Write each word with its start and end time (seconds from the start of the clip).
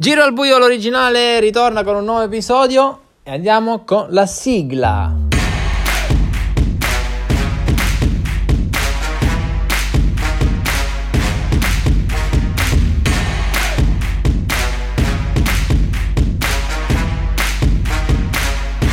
Giro 0.00 0.22
al 0.22 0.32
buio 0.32 0.56
l'originale 0.56 1.40
ritorna 1.40 1.84
con 1.84 1.94
un 1.94 2.04
nuovo 2.04 2.22
episodio 2.22 3.00
e 3.22 3.32
andiamo 3.32 3.84
con 3.84 4.06
la 4.08 4.24
sigla. 4.24 5.14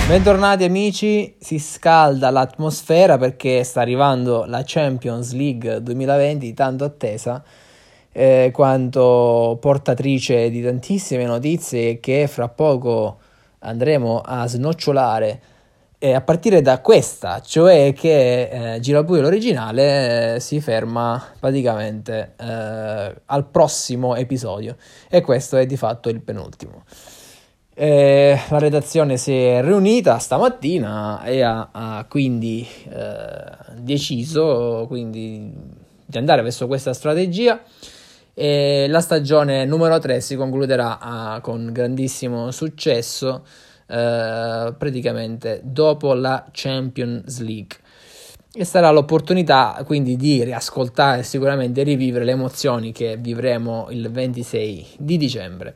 Bentornati 0.10 0.66
amici, 0.66 1.38
si 1.39 1.58
scalda 1.58 2.30
l'atmosfera 2.32 3.18
perché 3.18 3.64
sta 3.64 3.80
arrivando 3.80 4.44
la 4.44 4.62
Champions 4.66 5.32
League 5.32 5.82
2020 5.82 6.54
tanto 6.54 6.84
attesa 6.84 7.42
eh, 8.18 8.49
quanto 8.52 9.59
portatrice 9.61 10.50
di 10.50 10.63
tantissime 10.63 11.25
notizie 11.25 12.00
che 12.00 12.25
fra 12.25 12.50
poco 12.50 13.19
andremo 13.59 14.21
a 14.25 14.47
snocciolare. 14.47 15.42
Eh, 16.00 16.14
a 16.14 16.21
partire 16.21 16.61
da 16.61 16.79
questa, 16.79 17.42
cioè 17.42 17.93
che 17.93 18.75
eh, 18.75 18.79
Girabuio 18.79 19.21
l'originale 19.21 20.36
eh, 20.36 20.39
si 20.39 20.61
ferma 20.61 21.23
praticamente 21.39 22.33
eh, 22.39 23.21
al 23.25 23.45
prossimo 23.51 24.15
episodio. 24.15 24.78
E 25.09 25.21
questo 25.21 25.57
è 25.57 25.68
di 25.68 25.78
fatto 25.78 26.09
il 26.09 26.21
penultimo. 26.21 26.86
Eh, 27.75 28.39
la 28.50 28.57
redazione 28.59 29.18
si 29.18 29.34
è 29.34 29.61
riunita 29.61 30.18
stamattina 30.18 31.23
e 31.23 31.42
ha, 31.42 31.70
ha 31.71 32.06
quindi 32.09 32.67
eh, 32.89 33.75
deciso 33.75 34.86
quindi, 34.88 35.52
di 36.03 36.17
andare 36.17 36.42
verso 36.42 36.66
questa 36.66 36.94
strategia 36.94 37.61
e 38.39 38.86
la 38.88 39.02
stagione 39.02 39.66
numero 39.66 39.97
3 39.97 40.22
si 40.22 40.36
concluderà 40.36 41.00
ah, 41.00 41.41
con 41.41 41.72
grandissimo 41.72 42.52
successo 42.52 43.44
eh, 43.88 44.75
praticamente 44.78 45.62
dopo 45.64 46.14
la 46.14 46.45
Champions 46.52 47.39
League 47.39 47.78
e 48.53 48.64
sarà 48.64 48.92
l'opportunità 48.92 49.81
quindi 49.88 50.16
di 50.17 50.44
riascoltare 50.44 51.22
e 51.22 51.23
sicuramente 51.23 51.81
rivivere 51.81 52.25
le 52.25 52.34
emozioni 52.34 52.92
che 52.92 53.17
vivremo 53.17 53.88
il 53.89 54.08
26 54.12 54.88
di 55.00 55.17
dicembre. 55.17 55.73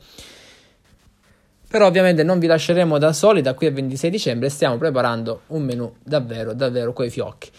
Però 1.67 1.87
ovviamente 1.87 2.21
non 2.21 2.37
vi 2.37 2.45
lasceremo 2.45 2.99
da 2.99 3.11
soli 3.11 3.41
da 3.41 3.55
qui 3.55 3.65
al 3.65 3.73
26 3.73 4.09
dicembre, 4.11 4.49
stiamo 4.49 4.77
preparando 4.77 5.41
un 5.47 5.63
menù 5.63 5.91
davvero 6.03 6.53
davvero 6.53 6.93
coi 6.93 7.09
fiocchi. 7.09 7.49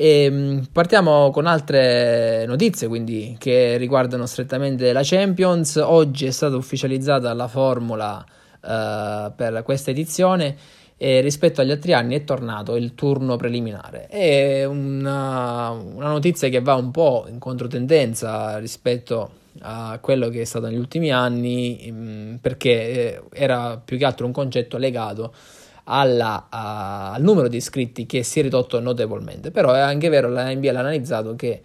E, 0.00 0.22
ehm, 0.22 0.68
partiamo 0.70 1.30
con 1.30 1.46
altre 1.46 2.46
notizie 2.46 2.86
quindi, 2.86 3.34
che 3.36 3.76
riguardano 3.78 4.26
strettamente 4.26 4.92
la 4.92 5.00
Champions. 5.02 5.74
Oggi 5.74 6.26
è 6.26 6.30
stata 6.30 6.54
ufficializzata 6.54 7.32
la 7.34 7.48
formula 7.48 8.24
uh, 8.60 9.32
per 9.34 9.62
questa 9.64 9.90
edizione 9.90 10.56
e 10.96 11.20
rispetto 11.20 11.60
agli 11.60 11.72
altri 11.72 11.94
anni 11.94 12.14
è 12.14 12.22
tornato 12.22 12.76
il 12.76 12.94
turno 12.94 13.34
preliminare. 13.34 14.06
È 14.06 14.64
una, 14.64 15.70
una 15.70 16.08
notizia 16.08 16.48
che 16.48 16.60
va 16.60 16.74
un 16.74 16.92
po' 16.92 17.26
in 17.28 17.40
controtendenza 17.40 18.58
rispetto 18.58 19.30
a 19.62 19.98
quello 20.00 20.28
che 20.28 20.42
è 20.42 20.44
stato 20.44 20.66
negli 20.66 20.78
ultimi 20.78 21.10
anni 21.10 21.88
mm, 21.90 22.34
perché 22.36 22.70
eh, 22.70 23.22
era 23.32 23.80
più 23.84 23.98
che 23.98 24.04
altro 24.04 24.26
un 24.26 24.32
concetto 24.32 24.76
legato 24.76 25.34
alla, 25.90 26.46
a, 26.50 27.12
al 27.12 27.22
numero 27.22 27.48
di 27.48 27.56
iscritti 27.56 28.06
che 28.06 28.22
si 28.22 28.40
è 28.40 28.42
ridotto 28.42 28.80
notevolmente. 28.80 29.50
Però 29.50 29.72
è 29.72 29.80
anche 29.80 30.08
vero, 30.08 30.28
la 30.28 30.52
NBA 30.52 30.72
l'ha 30.72 30.80
analizzato 30.80 31.34
che 31.34 31.62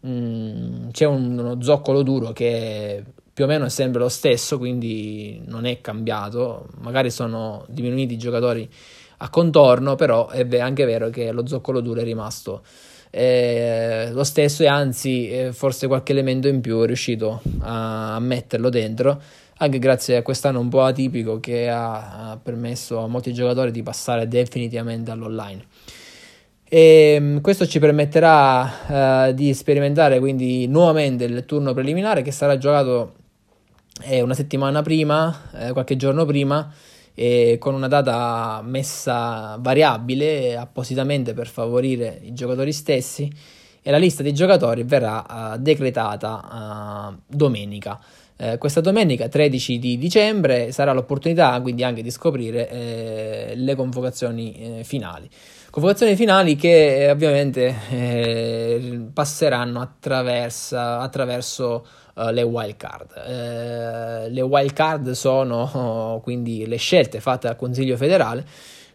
mh, 0.00 0.10
mm, 0.10 0.88
c'è 0.90 1.06
un, 1.06 1.38
uno 1.38 1.62
zoccolo 1.62 2.02
duro 2.02 2.32
che 2.32 3.04
più 3.32 3.44
o 3.44 3.46
meno 3.46 3.66
è 3.66 3.70
sempre 3.70 4.00
lo 4.00 4.08
stesso, 4.08 4.58
quindi 4.58 5.42
non 5.46 5.64
è 5.64 5.80
cambiato. 5.80 6.68
Magari 6.80 7.10
sono 7.10 7.64
diminuiti 7.68 8.14
i 8.14 8.18
giocatori 8.18 8.68
a 9.18 9.30
contorno, 9.30 9.94
però 9.94 10.28
è 10.28 10.58
anche 10.58 10.84
vero 10.84 11.10
che 11.10 11.30
lo 11.32 11.46
zoccolo 11.46 11.80
duro 11.80 12.00
è 12.00 12.04
rimasto 12.04 12.62
eh, 13.14 14.08
lo 14.10 14.24
stesso 14.24 14.62
e 14.62 14.66
anzi 14.66 15.28
eh, 15.28 15.52
forse 15.52 15.86
qualche 15.86 16.12
elemento 16.12 16.48
in 16.48 16.60
più 16.60 16.80
è 16.80 16.86
riuscito 16.86 17.42
a, 17.60 18.14
a 18.14 18.20
metterlo 18.20 18.70
dentro 18.70 19.20
anche 19.62 19.78
grazie 19.78 20.16
a 20.16 20.22
quest'anno 20.22 20.58
un 20.58 20.68
po' 20.68 20.82
atipico 20.82 21.38
che 21.38 21.68
ha, 21.68 22.38
permesso 22.42 22.98
a 22.98 23.06
molti 23.06 23.32
giocatori 23.32 23.70
di 23.70 23.82
passare 23.82 24.26
definitivamente 24.26 25.12
all'online. 25.12 25.64
E 26.64 27.14
ehm, 27.14 27.40
questo 27.40 27.66
ci 27.66 27.78
permetterà 27.78 29.28
uh, 29.28 29.32
di 29.32 29.54
sperimentare 29.54 30.18
quindi 30.18 30.66
nuovamente 30.66 31.24
il 31.24 31.44
turno 31.44 31.74
preliminare 31.74 32.22
che 32.22 32.32
sarà 32.32 32.58
giocato 32.58 33.14
eh, 34.04 34.20
una 34.20 34.34
settimana 34.34 34.82
prima, 34.82 35.50
eh, 35.54 35.72
qualche 35.72 35.96
giorno 35.96 36.24
prima, 36.24 36.72
e 37.14 37.56
con 37.58 37.74
una 37.74 37.88
data 37.88 38.60
messa 38.64 39.56
variabile 39.60 40.56
appositamente 40.56 41.34
per 41.34 41.46
favorire 41.46 42.20
i 42.22 42.32
giocatori 42.32 42.72
stessi 42.72 43.30
e 43.82 43.90
la 43.90 43.98
lista 43.98 44.22
dei 44.22 44.32
giocatori 44.32 44.84
verrà 44.84 45.54
uh, 45.54 45.58
decretata 45.58 47.10
uh, 47.10 47.20
domenica. 47.26 48.00
Eh, 48.42 48.58
questa 48.58 48.80
domenica 48.80 49.28
13 49.28 49.78
di 49.78 49.98
dicembre 49.98 50.72
sarà 50.72 50.92
l'opportunità 50.92 51.60
quindi 51.60 51.84
anche 51.84 52.02
di 52.02 52.10
scoprire 52.10 52.68
eh, 52.68 53.52
le 53.54 53.74
convocazioni 53.76 54.78
eh, 54.78 54.84
finali. 54.84 55.28
Convocazioni 55.72 56.16
finali 56.16 56.54
che 56.54 57.06
eh, 57.06 57.10
ovviamente 57.10 57.74
eh, 57.88 59.06
passeranno 59.10 59.80
attraverso 59.80 61.86
eh, 62.14 62.30
le 62.30 62.42
wild 62.42 62.76
card. 62.76 64.28
le 64.28 64.40
wild 64.42 64.74
card 64.74 65.12
sono 65.12 65.62
oh, 65.62 66.20
quindi 66.20 66.66
le 66.66 66.76
scelte 66.76 67.20
fatte 67.20 67.46
dal 67.46 67.56
Consiglio 67.56 67.96
federale 67.96 68.44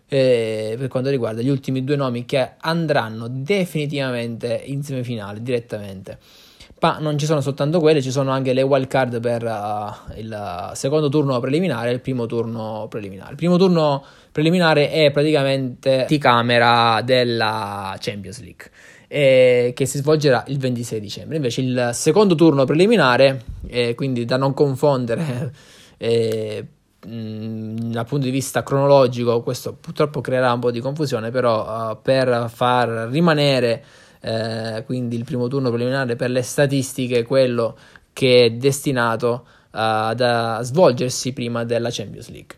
per 0.08 0.88
quanto 0.88 1.10
riguarda 1.10 1.42
gli 1.42 1.50
ultimi 1.50 1.84
due 1.84 1.96
nomi 1.96 2.26
che 2.26 2.52
andranno 2.60 3.28
definitivamente 3.28 4.62
in 4.64 4.84
semifinale 4.84 5.42
direttamente. 5.42 6.20
Ma 6.80 7.00
non 7.00 7.18
ci 7.18 7.26
sono 7.26 7.42
soltanto 7.42 7.80
quelle, 7.80 8.04
ci 8.04 8.12
sono 8.12 8.30
anche 8.30 8.54
le 8.54 8.62
wild 8.62 8.86
card 8.86 9.20
per 9.20 9.44
uh, 9.44 10.12
il 10.16 10.72
secondo 10.74 11.10
turno 11.10 11.40
preliminare 11.40 11.90
e 11.90 11.94
il 11.94 12.02
primo 12.02 12.28
turno 12.28 12.86
preliminare. 12.88 13.32
Il 13.32 13.36
primo 13.36 13.58
turno 13.58 14.04
preliminare 14.38 14.92
è 14.92 15.10
praticamente 15.10 16.06
di 16.08 16.20
camera 16.20 17.02
della 17.04 17.98
Champions 18.00 18.40
League. 18.42 18.70
Eh, 19.08 19.72
che 19.76 19.86
si 19.88 19.98
svolgerà 19.98 20.44
il 20.50 20.60
26 20.60 21.00
dicembre. 21.00 21.38
Invece 21.38 21.62
il 21.62 21.90
secondo 21.94 22.36
turno 22.36 22.64
preliminare, 22.64 23.42
eh, 23.66 23.96
quindi 23.96 24.26
da 24.26 24.38
non 24.38 24.54
confondere 24.54 25.52
eh, 25.98 26.64
mh, 27.04 27.90
dal 27.90 28.06
punto 28.06 28.26
di 28.26 28.32
vista 28.32 28.62
cronologico, 28.62 29.42
questo 29.42 29.74
purtroppo 29.74 30.22
creerà 30.22 30.54
un 30.54 30.60
po' 30.60 30.70
di 30.70 30.82
confusione, 30.82 31.32
però 31.32 31.90
uh, 31.92 31.98
per 32.00 32.48
far 32.54 33.10
rimanere 33.10 33.84
eh, 34.22 34.84
quindi 34.86 35.16
il 35.16 35.24
primo 35.24 35.48
turno 35.48 35.70
preliminare 35.70 36.16
per 36.16 36.30
le 36.30 36.44
statistiche, 36.44 37.24
quello 37.24 37.76
che 38.14 38.46
è 38.46 38.50
destinato 38.52 39.46
uh, 39.48 39.70
ad 39.72 40.60
svolgersi 40.62 41.34
prima 41.34 41.64
della 41.64 41.90
Champions 41.90 42.30
League. 42.30 42.56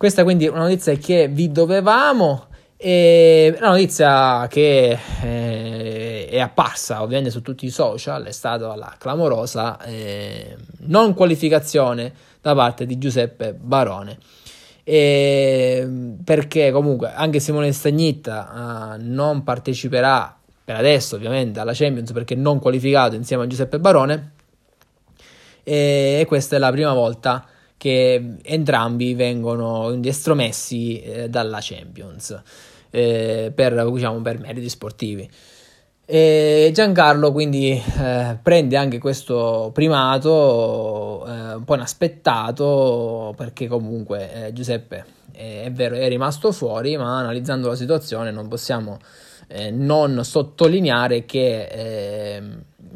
Questa 0.00 0.22
quindi 0.22 0.46
è 0.46 0.48
una 0.48 0.60
notizia 0.60 0.94
che 0.94 1.28
vi 1.28 1.52
dovevamo. 1.52 2.46
E 2.78 3.54
una 3.58 3.72
notizia 3.72 4.46
che 4.48 4.98
eh, 5.20 6.26
è 6.26 6.40
apparsa 6.40 7.02
ovviamente 7.02 7.30
su 7.30 7.42
tutti 7.42 7.66
i 7.66 7.68
social 7.68 8.24
è 8.24 8.32
stata 8.32 8.74
la 8.76 8.94
clamorosa 8.96 9.78
eh, 9.82 10.56
non 10.86 11.12
qualificazione 11.12 12.14
da 12.40 12.54
parte 12.54 12.86
di 12.86 12.96
Giuseppe 12.96 13.52
Barone. 13.52 14.16
E 14.84 15.86
perché 16.24 16.70
comunque 16.70 17.12
anche 17.12 17.38
Simone 17.38 17.70
Stagnitta 17.70 18.96
uh, 18.96 19.02
non 19.06 19.44
parteciperà 19.44 20.34
per 20.64 20.76
adesso 20.76 21.16
ovviamente 21.16 21.60
alla 21.60 21.74
Champions 21.74 22.12
perché 22.12 22.34
non 22.34 22.58
qualificato 22.58 23.16
insieme 23.16 23.42
a 23.42 23.46
Giuseppe 23.46 23.78
Barone 23.78 24.32
e 25.62 26.24
questa 26.26 26.56
è 26.56 26.58
la 26.58 26.70
prima 26.70 26.94
volta 26.94 27.44
che 27.80 28.36
entrambi 28.42 29.14
vengono 29.14 29.98
estromessi 30.04 31.00
eh, 31.00 31.30
dalla 31.30 31.60
Champions 31.62 32.38
eh, 32.90 33.50
per, 33.54 33.90
diciamo, 33.90 34.20
per 34.20 34.38
meriti 34.38 34.68
sportivi. 34.68 35.26
E 36.04 36.70
Giancarlo 36.74 37.32
quindi 37.32 37.70
eh, 37.70 38.36
prende 38.42 38.76
anche 38.76 38.98
questo 38.98 39.70
primato 39.72 41.24
eh, 41.26 41.54
un 41.54 41.64
po' 41.64 41.74
inaspettato 41.74 43.32
perché 43.34 43.66
comunque 43.66 44.48
eh, 44.48 44.52
Giuseppe 44.52 45.04
è 45.32 45.70
vero 45.72 45.94
è 45.94 46.06
rimasto 46.08 46.52
fuori 46.52 46.98
ma 46.98 47.18
analizzando 47.20 47.68
la 47.68 47.76
situazione 47.76 48.30
non 48.30 48.48
possiamo 48.48 48.98
eh, 49.46 49.70
non 49.70 50.22
sottolineare 50.22 51.24
che 51.24 51.62
eh, 51.64 52.42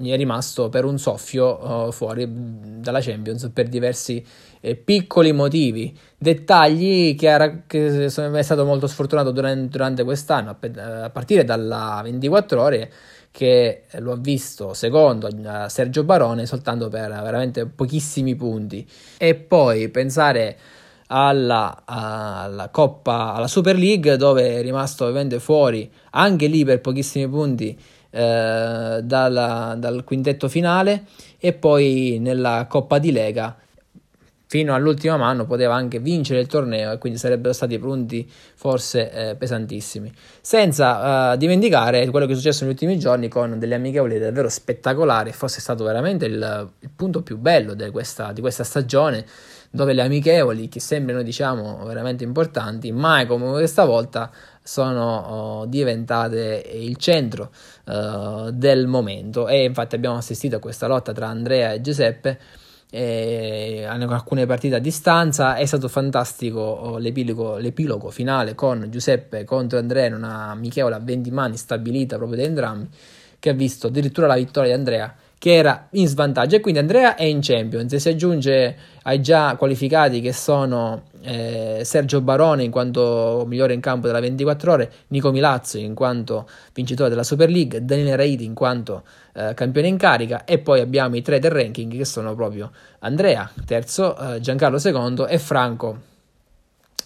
è 0.03 0.17
rimasto 0.17 0.69
per 0.69 0.85
un 0.85 0.99
soffio 0.99 1.87
uh, 1.87 1.93
fuori 1.93 2.27
dalla 2.81 3.01
Champions 3.01 3.51
per 3.53 3.69
diversi 3.69 4.25
eh, 4.65 4.77
piccoli 4.77 5.33
motivi, 5.33 5.95
dettagli 6.17 7.15
che, 7.17 7.27
era, 7.27 7.65
che 7.67 8.09
sono, 8.09 8.35
è 8.35 8.43
stato 8.43 8.65
molto 8.65 8.87
sfortunato 8.87 9.31
durante, 9.31 9.69
durante 9.69 10.05
quest'anno, 10.05 10.57
a, 10.59 11.11
partire 11.11 11.45
dalla 11.45 12.01
24 12.03 12.63
ore 12.63 12.93
che 13.31 13.83
lo 13.99 14.13
ha 14.13 14.17
visto 14.17 14.73
secondo 14.73 15.29
a 15.45 15.69
Sergio 15.69 16.05
Barone 16.05 16.47
soltanto 16.47 16.89
per 16.89 17.11
veramente 17.11 17.67
pochissimi 17.67 18.35
punti. 18.37 18.89
E 19.19 19.35
poi 19.35 19.91
pensare 19.91 20.57
alla, 21.09 21.83
alla 21.85 22.71
Coppa, 22.71 23.35
alla 23.35 23.49
Super 23.49 23.77
League, 23.77 24.17
dove 24.17 24.57
è 24.57 24.63
rimasto 24.63 25.05
ovviamente 25.05 25.41
fuori 25.41 25.91
anche 26.13 26.47
lì 26.47 26.65
per 26.65 26.81
pochissimi 26.81 27.29
punti 27.29 27.79
eh, 28.09 29.01
dal 29.03 30.03
quintetto 30.07 30.49
finale 30.49 31.05
e 31.39 31.53
poi 31.53 32.17
nella 32.19 32.67
Coppa 32.67 32.99
di 32.99 33.13
Lega 33.13 33.59
fino 34.55 34.73
all'ultimo 34.73 35.21
anno 35.21 35.47
poteva 35.47 35.75
anche 35.75 35.99
vincere 35.99 36.39
il 36.39 36.47
torneo 36.47 36.93
e 36.93 36.99
quindi 36.99 37.19
sarebbero 37.19 37.53
stati 37.53 37.77
punti 37.81 38.31
forse 38.55 39.11
eh, 39.11 39.35
pesantissimi. 39.35 40.13
Senza 40.41 41.33
uh, 41.33 41.37
dimenticare 41.37 42.09
quello 42.11 42.25
che 42.25 42.35
è 42.35 42.37
successo 42.37 42.63
negli 42.63 42.75
ultimi 42.75 42.97
giorni 42.97 43.27
con 43.27 43.59
delle 43.59 43.75
amichevoli 43.75 44.17
davvero 44.17 44.49
spettacolari, 44.49 45.33
forse 45.33 45.57
è 45.57 45.61
stato 45.61 45.83
veramente 45.83 46.27
il, 46.27 46.71
il 46.79 46.91
punto 46.95 47.23
più 47.23 47.37
bello 47.37 47.75
di 47.75 47.91
questa, 47.91 48.31
di 48.31 48.41
questa 48.41 48.63
stagione 48.63 49.27
dove 49.73 49.93
le 49.93 50.03
amichevoli, 50.03 50.69
che 50.69 50.79
sempre 50.79 51.15
noi 51.15 51.25
diciamo 51.25 51.85
veramente 51.85 52.23
importanti, 52.23 52.93
mai 52.93 53.27
come 53.27 53.51
questa 53.51 53.85
volta 53.85 54.31
sono 54.63 55.17
oh, 55.17 55.67
diventate 55.67 56.65
il 56.75 56.97
centro 56.97 57.51
uh, 57.87 58.53
del 58.53 58.87
momento 58.87 59.49
e 59.49 59.65
infatti 59.65 59.97
abbiamo 59.97 60.19
assistito 60.19 60.55
a 60.55 60.61
questa 60.61 60.87
lotta 60.87 61.13
tra 61.13 61.27
Andrea 61.27 61.73
e 61.73 61.81
Giuseppe 61.81 62.39
eh, 62.95 63.85
alcune 63.85 64.47
partite 64.47 64.77
a 64.77 64.79
distanza. 64.79 65.57
È 65.57 65.67
stato 65.67 65.89
fantastico 65.89 66.61
oh, 66.61 66.99
l'epilogo, 66.99 67.57
l'epilogo, 67.57 68.11
finale 68.11 68.55
con 68.55 68.87
Giuseppe 68.89 69.43
contro 69.45 69.79
Andrea 69.79 70.07
in 70.07 70.15
una 70.15 70.51
amichevole 70.51 70.95
a 70.95 71.01
20 71.01 71.31
mani 71.33 71.57
stabilita 71.57 72.17
proprio 72.17 72.39
da 72.39 72.45
entrambi, 72.45 72.89
che 73.41 73.51
ha 73.51 73.53
visto 73.53 73.89
addirittura 73.89 74.29
la 74.29 74.37
vittoria 74.37 74.71
di 74.71 74.79
Andrea 74.79 75.13
che 75.39 75.55
era 75.55 75.89
in 75.91 76.07
svantaggio 76.07 76.57
e 76.57 76.61
quindi 76.61 76.81
Andrea 76.81 77.17
è 77.17 77.25
in 77.25 77.41
Champions 77.43 77.93
e 77.93 77.99
si 77.99 78.09
aggiunge 78.09 78.77
ai 79.03 79.21
già 79.21 79.57
qualificati 79.57 80.21
che 80.21 80.33
sono 80.33 81.03
eh, 81.21 81.83
Sergio 81.85 82.21
Barone 82.21 82.65
in 82.65 82.71
quanto 82.71 83.45
migliore 83.47 83.75
in 83.75 83.81
campo 83.81 84.07
della 84.07 84.21
24 84.21 84.73
ore, 84.73 84.93
Nico 85.09 85.33
Milazzo 85.33 85.79
in 85.79 85.95
quanto 85.95 86.49
vincitore 86.73 87.11
della 87.11 87.25
Super 87.25 87.51
League, 87.51 87.85
Daniele 87.85 88.17
Raiti 88.17 88.45
in 88.45 88.55
quanto 88.55 89.03
eh, 89.35 89.53
campione 89.55 89.89
in 89.89 89.97
carica 89.97 90.45
e 90.45 90.59
poi 90.59 90.81
abbiamo 90.81 91.17
i 91.17 91.23
tre 91.23 91.39
del 91.39 91.51
ranking 91.51 91.95
che 91.95 92.05
sono 92.05 92.35
proprio 92.35 92.71
Andrea 93.01 93.51
terzo, 93.67 94.17
eh, 94.17 94.41
Giancarlo 94.41 94.79
secondo 94.79 95.27
e 95.27 95.39
Franco 95.39 96.13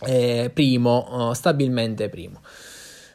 eh, 0.00 0.50
primo, 0.52 0.90
oh, 0.90 1.34
stabilmente 1.34 2.08
primo. 2.08 2.40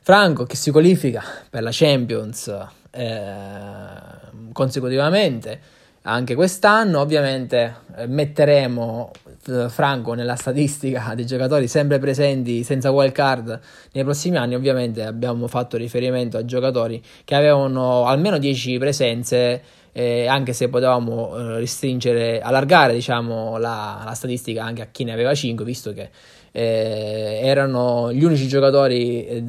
Franco 0.01 0.43
che 0.43 0.57
si 0.57 0.69
qualifica 0.69 1.23
per 1.49 1.63
la 1.63 1.69
Champions 1.71 2.53
eh, 2.93 4.51
consecutivamente 4.53 5.59
anche 6.03 6.35
quest'anno. 6.35 6.99
Ovviamente 6.99 7.75
eh, 7.95 8.07
metteremo 8.07 9.11
eh, 9.47 9.69
Franco 9.69 10.13
nella 10.13 10.35
statistica 10.35 11.13
dei 11.15 11.25
giocatori 11.25 11.67
sempre 11.67 11.99
presenti 11.99 12.63
senza 12.63 12.91
wild 12.91 13.11
card 13.11 13.59
nei 13.91 14.03
prossimi 14.03 14.37
anni. 14.37 14.55
Ovviamente 14.55 15.03
abbiamo 15.03 15.47
fatto 15.47 15.77
riferimento 15.77 16.37
a 16.37 16.45
giocatori 16.45 17.01
che 17.23 17.35
avevano 17.35 18.05
almeno 18.05 18.37
10 18.37 18.77
presenze. 18.77 19.61
Eh, 19.95 20.25
anche 20.25 20.53
se 20.53 20.69
potevamo 20.69 21.37
eh, 21.37 21.59
restringere, 21.59 22.41
allargare 22.41 22.93
diciamo, 22.93 23.59
la, 23.59 24.01
la, 24.03 24.13
statistica 24.15 24.63
anche 24.63 24.81
a 24.81 24.87
chi 24.91 25.03
ne 25.03 25.13
aveva 25.13 25.35
5, 25.35 25.63
visto 25.63 25.93
che 25.93 26.09
eh, 26.51 27.41
erano 27.43 28.11
gli 28.11 28.23
unici 28.23 28.47
giocatori 28.47 29.27
eh, 29.27 29.43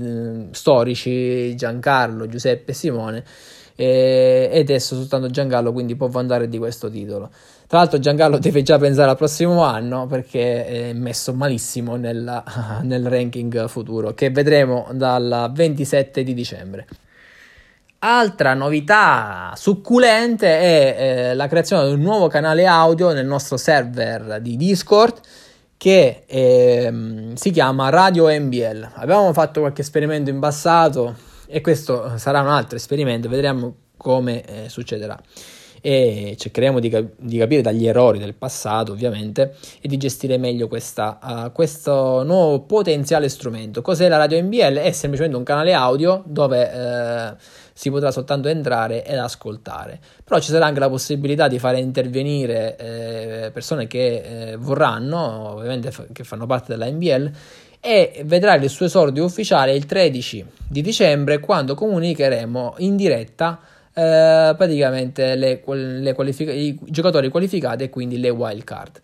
storici, 0.50 1.56
Giancarlo, 1.56 2.26
Giuseppe 2.26 2.72
e 2.72 2.74
Simone, 2.74 3.24
eh, 3.76 4.48
ed 4.52 4.70
adesso 4.70 4.94
soltanto 4.94 5.28
Giancarlo 5.28 5.72
quindi 5.72 5.96
può 5.96 6.08
vantare 6.08 6.48
di 6.48 6.58
questo 6.58 6.90
titolo. 6.90 7.30
Tra 7.66 7.78
l'altro 7.78 7.98
Giancarlo 7.98 8.38
deve 8.38 8.62
già 8.62 8.78
pensare 8.78 9.10
al 9.10 9.16
prossimo 9.16 9.62
anno 9.62 10.06
perché 10.06 10.66
è 10.66 10.92
messo 10.92 11.32
malissimo 11.32 11.96
nella, 11.96 12.44
nel 12.82 13.08
ranking 13.08 13.66
futuro 13.68 14.14
che 14.14 14.30
vedremo 14.30 14.88
dal 14.92 15.50
27 15.52 16.22
di 16.22 16.34
dicembre. 16.34 16.86
Altra 18.06 18.52
novità 18.52 19.54
succulente 19.56 20.46
è 20.46 20.96
eh, 21.30 21.34
la 21.34 21.46
creazione 21.46 21.86
di 21.86 21.94
un 21.94 22.00
nuovo 22.00 22.28
canale 22.28 22.66
audio 22.66 23.12
nel 23.12 23.24
nostro 23.24 23.56
server 23.56 24.40
di 24.42 24.56
Discord 24.58 25.20
che 25.78 26.24
eh, 26.26 27.32
si 27.34 27.50
chiama 27.50 27.88
Radio 27.88 28.28
MBL. 28.28 28.90
Abbiamo 28.96 29.32
fatto 29.32 29.60
qualche 29.60 29.80
esperimento 29.80 30.28
in 30.28 30.38
passato 30.38 31.32
e 31.46 31.60
questo 31.60 32.16
sarà 32.16 32.40
un 32.40 32.48
altro 32.48 32.76
esperimento, 32.76 33.28
vedremo 33.28 33.74
come 33.96 34.44
eh, 34.44 34.68
succederà. 34.68 35.18
E 35.86 36.34
cercheremo 36.38 36.80
di, 36.80 36.88
di, 37.18 37.36
capire 37.36 37.60
dagli 37.60 37.86
errori 37.86 38.18
del 38.18 38.32
passato, 38.32 38.92
ovviamente, 38.92 39.54
e 39.82 39.88
di 39.88 39.98
gestire 39.98 40.38
meglio 40.38 40.66
questa, 40.66 41.18
uh, 41.22 41.52
questo 41.52 42.22
nuovo 42.22 42.60
potenziale 42.60 43.28
strumento. 43.28 43.82
Cos'è 43.82 44.08
la 44.08 44.16
radio 44.16 44.40
NBL? 44.40 44.76
È 44.78 44.90
semplicemente 44.92 45.36
un 45.36 45.42
canale 45.44 45.74
audio 45.74 46.22
dove 46.24 46.62
uh, 46.62 47.36
si 47.74 47.90
potrà 47.90 48.10
soltanto 48.12 48.48
entrare 48.48 49.04
ed 49.04 49.18
ascoltare. 49.18 50.00
Però 50.24 50.40
ci 50.40 50.52
sarà 50.52 50.64
anche 50.64 50.80
la 50.80 50.88
possibilità 50.88 51.48
di 51.48 51.58
fare 51.58 51.80
intervenire 51.80 52.76
eh, 52.78 53.50
persone 53.52 53.86
che 53.86 54.52
eh, 54.52 54.56
vorranno, 54.56 55.50
ovviamente 55.50 55.90
f- 55.90 56.06
che 56.12 56.24
fanno 56.24 56.46
parte 56.46 56.72
della 56.72 56.90
NBL, 56.90 57.30
e 57.84 58.22
vedrà 58.24 58.54
il 58.54 58.70
suo 58.70 58.86
esordio 58.86 59.26
ufficiale 59.26 59.74
il 59.74 59.84
13 59.84 60.42
di 60.66 60.80
dicembre 60.80 61.38
quando 61.38 61.74
comunicheremo 61.74 62.76
in 62.78 62.96
diretta 62.96 63.60
eh, 63.92 64.54
praticamente 64.56 65.34
le, 65.34 65.62
le 65.66 66.12
qualific- 66.14 66.50
i 66.50 66.78
giocatori 66.84 67.28
qualificati 67.28 67.82
e 67.82 67.90
quindi 67.90 68.18
le 68.18 68.30
wild 68.30 68.64
card. 68.64 69.00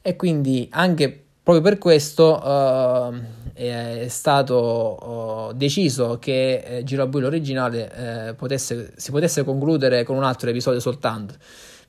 E 0.00 0.16
quindi 0.16 0.66
anche 0.70 1.24
proprio 1.42 1.62
per 1.62 1.76
questo 1.76 3.12
eh, 3.52 4.02
è 4.02 4.08
stato 4.08 5.50
eh, 5.50 5.54
deciso 5.56 6.18
che 6.18 6.64
eh, 6.66 6.82
Girabuio 6.82 7.26
originale 7.26 8.28
eh, 8.28 8.34
potesse, 8.34 8.94
si 8.96 9.10
potesse 9.10 9.44
concludere 9.44 10.02
con 10.02 10.16
un 10.16 10.24
altro 10.24 10.48
episodio 10.48 10.80
soltanto 10.80 11.34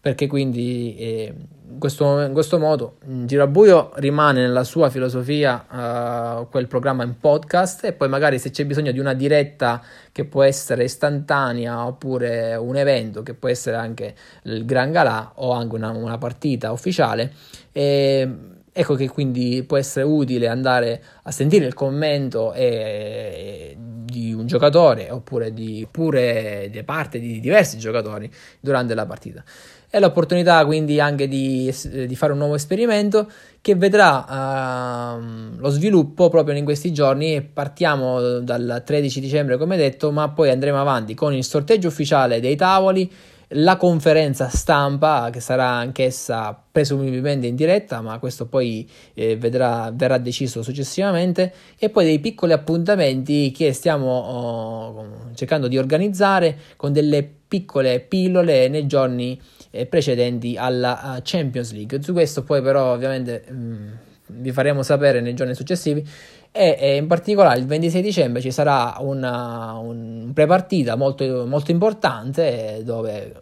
perché 0.06 0.28
quindi 0.28 0.96
eh, 1.00 1.34
in, 1.68 1.80
questo, 1.80 2.22
in, 2.22 2.32
questo, 2.32 2.60
modo 2.60 2.98
Girabuio 3.04 3.90
rimane 3.96 4.42
nella 4.42 4.64
sua 4.64 4.92
filosofia 4.92 5.66
uh, 5.68 6.48
quel 6.48 6.68
programma 6.68 7.04
in 7.04 7.18
podcast 7.20 7.86
e 7.86 7.94
poi 7.94 8.08
magari 8.08 8.38
se 8.38 8.52
c'è 8.52 8.68
bisogno 8.68 8.92
di 8.92 9.00
una 9.00 9.16
diretta 9.16 9.82
che 10.12 10.26
può 10.26 10.44
essere 10.44 10.84
istantanea 10.84 11.88
oppure 11.88 12.56
un 12.56 12.76
evento 12.76 13.24
che 13.24 13.34
può 13.34 13.50
essere 13.50 13.78
anche 13.78 14.14
il 14.44 14.64
Gran 14.64 14.92
Galà 14.92 15.32
o 15.38 15.54
anche 15.54 15.74
una, 15.74 15.90
una 15.90 16.20
partita 16.20 16.72
ufficiale 16.72 17.34
eh, 17.72 18.30
ecco 18.72 18.94
che 18.94 19.10
quindi 19.10 19.64
può 19.64 19.78
essere 19.78 20.06
utile 20.06 20.48
andare 20.48 21.02
a 21.24 21.32
sentire 21.32 21.66
il 21.66 21.74
commento 21.74 22.54
e, 22.54 23.76
di 24.06 24.34
un 24.34 24.46
giocatore 24.46 25.10
oppure 25.10 25.54
di, 25.54 25.88
pure 25.90 26.68
di 26.70 26.84
parte 26.84 27.20
di 27.20 27.40
diversi 27.40 27.78
giocatori 27.78 28.30
durante 28.60 28.94
la 28.94 29.06
partita 29.06 29.44
è 29.90 30.00
l'opportunità 30.00 30.66
quindi 30.66 31.00
anche 31.00 31.28
di, 31.28 31.74
di 32.08 32.16
fare 32.16 32.32
un 32.32 32.40
nuovo 32.40 32.56
esperimento 32.56 33.30
che 33.62 33.76
vedrà 33.76 35.16
uh, 35.18 35.58
lo 35.58 35.70
sviluppo 35.70 36.30
proprio 36.30 36.56
in 36.56 36.66
questi 36.66 36.94
giorni. 36.94 37.42
Partiamo 37.42 38.40
dal 38.40 38.84
13 38.86 39.20
dicembre 39.20 39.58
come 39.58 39.78
detto 39.78 40.12
ma 40.12 40.30
poi 40.30 40.50
andremo 40.50 40.80
avanti 40.80 41.14
con 41.14 41.34
il 41.34 41.44
sorteggio 41.44 41.88
ufficiale 41.88 42.40
dei 42.40 42.56
tavoli 42.56 43.12
la 43.50 43.78
conferenza 43.78 44.50
stampa 44.50 45.30
che 45.32 45.40
sarà 45.40 45.70
anch'essa 45.70 46.60
presumibilmente 46.72 47.48
in 47.48 47.56
diretta, 47.56 48.02
ma 48.02 48.18
questo 48.20 48.48
poi 48.48 48.90
eh, 49.14 49.38
vedrà, 49.38 49.92
verrà 49.94 50.18
deciso 50.18 50.64
successivamente, 50.64 51.54
e 51.78 51.90
poi 51.90 52.06
dei 52.06 52.20
piccoli 52.20 52.54
appuntamenti 52.54 53.52
che 53.52 53.72
stiamo 53.74 54.08
oh, 54.08 55.06
cercando 55.36 55.68
di 55.68 55.78
organizzare 55.78 56.58
con 56.76 56.92
delle 56.92 57.30
piccole 57.48 58.00
pillole 58.00 58.68
nei 58.68 58.88
giorni 58.88 59.40
eh, 59.76 59.86
precedenti 59.86 60.56
alla 60.58 61.20
Champions 61.24 61.74
League. 61.74 62.02
Su 62.02 62.14
questo 62.14 62.44
poi 62.44 62.62
però 62.62 62.94
ovviamente 62.94 63.44
mh, 63.48 63.56
mm, 63.56 63.88
vi 64.28 64.52
faremo 64.52 64.82
sapere 64.84 65.22
nei 65.22 65.34
giorni 65.34 65.54
successivi 65.54 66.08
e, 66.52 66.78
e, 66.80 66.96
in 66.96 67.08
particolare 67.08 67.60
il 67.60 67.66
26 67.66 68.02
dicembre 68.02 68.42
ci 68.42 68.50
sarà 68.50 68.96
una, 69.00 69.74
un 69.74 70.32
prepartita 70.34 70.96
molto, 70.96 71.46
molto 71.46 71.72
importante 71.72 72.82
dove 72.84 73.34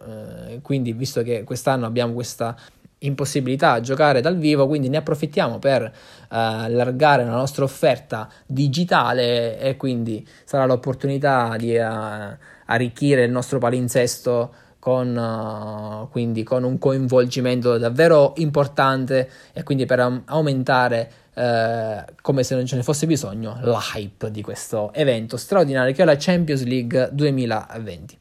eh, 0.48 0.60
quindi 0.60 0.92
visto 0.92 1.22
che 1.22 1.44
quest'anno 1.44 1.86
abbiamo 1.86 2.12
questa 2.12 2.56
impossibilità 3.04 3.72
a 3.72 3.80
giocare 3.80 4.20
dal 4.20 4.36
vivo, 4.36 4.66
quindi 4.66 4.88
ne 4.88 4.96
approfittiamo 4.96 5.58
per 5.58 5.82
uh, 5.82 5.90
allargare 6.28 7.24
la 7.24 7.32
nostra 7.32 7.64
offerta 7.64 8.28
digitale 8.46 9.58
e 9.58 9.76
quindi 9.76 10.26
sarà 10.44 10.64
l'opportunità 10.64 11.54
di 11.56 11.76
uh, 11.76 12.36
arricchire 12.66 13.24
il 13.24 13.30
nostro 13.30 13.58
palinsesto 13.58 14.54
con, 14.84 15.16
uh, 15.16 16.10
quindi 16.10 16.42
con 16.42 16.62
un 16.62 16.76
coinvolgimento 16.76 17.78
davvero 17.78 18.34
importante 18.36 19.30
e 19.54 19.62
quindi 19.62 19.86
per 19.86 19.98
um, 20.00 20.20
aumentare 20.26 21.10
uh, 21.32 22.12
come 22.20 22.42
se 22.42 22.54
non 22.54 22.66
ce 22.66 22.76
ne 22.76 22.82
fosse 22.82 23.06
bisogno 23.06 23.56
la 23.62 23.80
hype 23.94 24.30
di 24.30 24.42
questo 24.42 24.92
evento 24.92 25.38
straordinario 25.38 25.94
che 25.94 26.02
è 26.02 26.04
la 26.04 26.16
Champions 26.18 26.64
League 26.64 27.08
2020. 27.12 28.18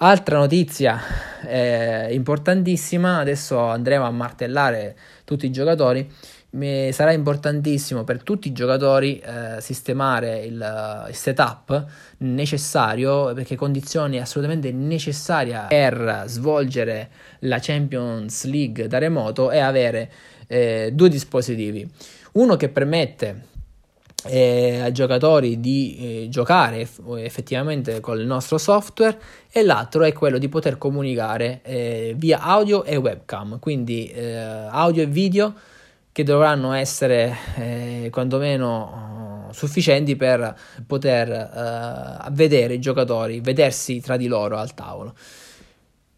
Altra 0.00 0.38
notizia 0.38 1.00
eh, 1.44 2.14
importantissima, 2.14 3.18
adesso 3.18 3.58
andremo 3.58 4.04
a 4.04 4.12
martellare 4.12 4.96
tutti 5.24 5.46
i 5.46 5.50
giocatori. 5.50 6.08
Sarà 6.92 7.10
importantissimo 7.10 8.04
per 8.04 8.22
tutti 8.22 8.46
i 8.46 8.52
giocatori 8.52 9.18
eh, 9.18 9.60
sistemare 9.60 10.44
il, 10.44 11.04
il, 11.08 11.14
setup 11.14 11.84
necessario 12.18 13.34
perché 13.34 13.56
condizioni 13.56 14.20
assolutamente 14.20 14.70
necessarie 14.70 15.64
per 15.68 16.22
svolgere 16.26 17.10
la 17.40 17.58
Champions 17.60 18.44
League 18.44 18.86
da 18.86 18.98
remoto 18.98 19.50
è 19.50 19.58
avere 19.58 20.12
eh, 20.46 20.90
due 20.92 21.08
dispositivi. 21.08 21.86
Uno 22.34 22.54
che 22.54 22.68
permette 22.68 23.47
eh, 24.24 24.80
ai 24.80 24.92
giocatori 24.92 25.60
di 25.60 25.96
eh, 26.24 26.28
giocare 26.28 26.80
eff- 26.80 27.00
effettivamente 27.18 28.00
con 28.00 28.18
il 28.18 28.26
nostro 28.26 28.58
software 28.58 29.18
e 29.50 29.62
l'altro 29.62 30.02
è 30.02 30.12
quello 30.12 30.38
di 30.38 30.48
poter 30.48 30.76
comunicare 30.76 31.60
eh, 31.62 32.14
via 32.16 32.40
audio 32.40 32.82
e 32.84 32.96
webcam 32.96 33.58
quindi 33.60 34.08
eh, 34.08 34.34
audio 34.34 35.02
e 35.02 35.06
video 35.06 35.54
che 36.18 36.24
dovranno 36.24 36.72
essere 36.72 37.36
eh, 37.58 38.08
quantomeno 38.10 39.46
uh, 39.46 39.52
sufficienti 39.52 40.16
per 40.16 40.52
poter 40.84 42.26
vedere 42.32 42.74
i 42.74 42.80
giocatori, 42.80 43.38
vedersi 43.40 44.00
tra 44.00 44.16
di 44.16 44.26
loro 44.26 44.58
al 44.58 44.74
tavolo. 44.74 45.14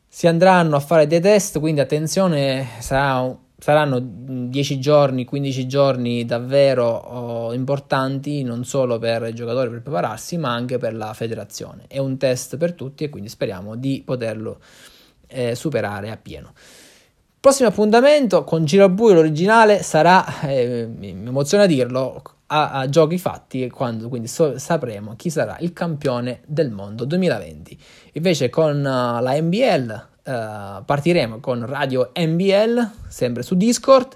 Si 0.09 0.27
andranno 0.27 0.75
a 0.77 0.81
fare 0.81 1.07
dei 1.07 1.21
test, 1.21 1.61
quindi 1.61 1.83
attenzione, 1.83 2.67
sarà, 2.79 3.37
saranno 3.61 4.01
10 4.03 4.81
giorni, 4.81 5.25
15 5.25 5.67
giorni 5.67 6.25
davvero 6.25 6.87
oh, 6.89 7.53
importanti, 7.53 8.43
non 8.43 8.65
solo 8.65 8.99
per 8.99 9.29
i 9.29 9.35
giocatori 9.35 9.69
per 9.71 9.83
prepararsi, 9.83 10.39
ma 10.39 10.53
anche 10.53 10.79
per 10.79 10.95
la 10.95 11.13
federazione. 11.13 11.85
È 11.87 11.99
un 11.99 12.17
test 12.17 12.57
per 12.57 12.73
tutti 12.73 13.05
e 13.05 13.11
quindi 13.11 13.29
speriamo 13.29 13.77
di 13.77 14.03
poterlo 14.05 14.59
eh, 15.29 15.55
superare 15.55 16.11
appieno. 16.11 16.53
Prossimo 17.39 17.69
appuntamento 17.69 18.45
con 18.45 18.65
Giro 18.65 18.85
al 18.85 18.95
l'originale 18.95 19.83
sarà, 19.83 20.41
eh, 20.43 20.87
mi 20.87 21.09
emoziona 21.09 21.67
dirlo, 21.67 22.23
a, 22.49 22.71
a, 22.73 22.89
giochi 22.89 23.17
fatti 23.19 23.69
quando 23.71 24.09
quindi 24.09 24.29
so, 24.29 24.59
sapremo 24.59 25.15
chi 25.17 25.31
sarà 25.31 25.57
il 25.61 25.73
campione 25.73 26.41
del 26.47 26.71
mondo 26.71 27.05
2020. 27.05 27.79
Invece 28.13 28.51
con 28.51 28.79
uh, 28.79 29.23
la 29.23 29.41
NBL 29.41 30.09
uh, 30.25 30.85
partiremo 30.85 31.41
con 31.41 31.65
Radio 31.67 32.13
NBL, 32.15 32.91
sempre 33.09 33.43
su 33.43 33.57
Discord. 33.57 34.15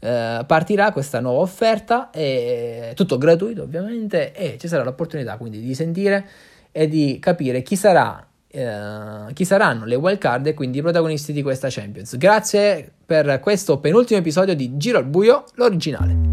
Uh, 0.00 0.46
partirà 0.46 0.92
questa 0.92 1.20
nuova 1.20 1.40
offerta, 1.40 2.10
e, 2.10 2.92
tutto 2.94 3.18
gratuito 3.18 3.62
ovviamente, 3.62 4.32
e 4.32 4.56
ci 4.58 4.66
sarà 4.66 4.82
l'opportunità 4.82 5.36
quindi 5.36 5.60
di 5.60 5.74
sentire 5.74 6.26
e 6.72 6.88
di 6.88 7.18
capire 7.20 7.62
chi 7.62 7.76
sarà 7.76 8.24
Uh, 8.52 9.32
chi 9.32 9.44
saranno 9.44 9.84
le 9.84 9.94
wild 9.94 10.18
card 10.18 10.44
e 10.48 10.54
quindi 10.54 10.78
i 10.78 10.82
protagonisti 10.82 11.32
di 11.32 11.40
questa 11.40 11.68
Champions. 11.70 12.16
Grazie 12.16 12.90
per 13.06 13.38
questo 13.38 13.78
penultimo 13.78 14.18
episodio 14.18 14.56
di 14.56 14.76
Giro 14.76 14.98
al 14.98 15.04
Buio, 15.04 15.44
l'originale. 15.54 16.29